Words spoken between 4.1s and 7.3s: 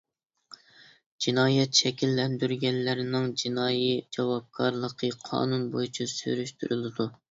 جاۋابكارلىقى قانۇن بويىچە سۈرۈشتۈرۈلىدۇ.